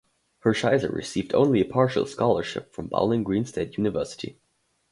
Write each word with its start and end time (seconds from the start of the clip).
Hershiser 0.43 0.91
received 0.91 1.35
only 1.35 1.61
a 1.61 1.63
partial 1.63 2.07
scholarship 2.07 2.73
from 2.73 2.87
Bowling 2.87 3.21
Green 3.21 3.45
State 3.45 3.77
University. 3.77 4.39